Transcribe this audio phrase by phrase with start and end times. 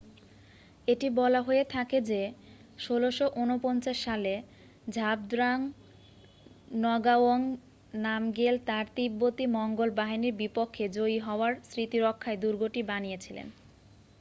[0.87, 2.21] এটি বলা হয়ে থাকে যে
[2.79, 4.33] 1649 সালে
[4.89, 5.57] ঝাবদ্রাং
[6.81, 7.39] নগাও্যাং
[7.97, 13.47] নামগ্যেল তার তিব্বতী মঙ্গোল বাহিনীর বিপক্ষে জয়ী হওয়ার স্মৃতিরক্ষায় দূর্গটি বানিয়েছিলেন